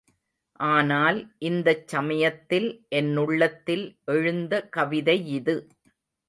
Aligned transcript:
ஆனால், 0.59 1.19
இந்தச் 1.39 1.87
சமயத்தில் 1.87 2.67
என்னுள்ளத்தில் 2.95 3.85
எழுந்த 4.05 4.69
கவிதையிது. 4.77 5.55